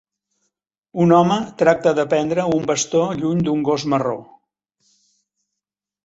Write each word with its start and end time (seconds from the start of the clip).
Un 1.03 1.11
home 1.17 1.35
tracta 1.59 1.91
de 1.99 2.05
prendre 2.13 2.45
un 2.55 2.65
bastó 2.71 3.01
lluny 3.19 3.43
d'un 3.49 3.61
gos 3.67 3.85
marró 3.95 4.17